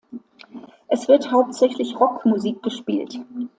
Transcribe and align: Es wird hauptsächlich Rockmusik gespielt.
Es 0.87 1.07
wird 1.07 1.29
hauptsächlich 1.31 1.95
Rockmusik 1.95 2.63
gespielt. 2.63 3.19